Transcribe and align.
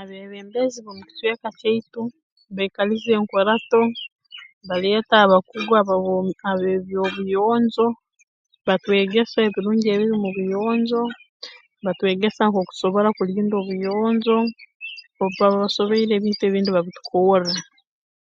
Abeebembezi 0.00 0.78
b'omu 0.82 1.02
kicweka 1.08 1.48
kyaitu 1.58 2.02
baikaliza 2.56 3.10
enkurato 3.18 3.82
baleeta 4.68 5.14
abakugu 5.24 5.72
ab 5.80 5.88
ab'eby'obuyonjo 6.54 7.86
batwegesa 8.66 9.38
ebirungi 9.48 9.86
ebiri 9.94 10.14
mu 10.22 10.28
buyonjo 10.36 11.02
batwegesa 11.84 12.42
nk'oku 12.46 12.72
tusobora 12.74 13.08
kulinda 13.16 13.54
obuyonjo 13.58 14.36
obu 15.20 15.32
baaba 15.38 15.62
basoboire 15.62 16.12
ebintu 16.16 16.42
ebindi 16.44 16.70
babitukorra 16.72 17.52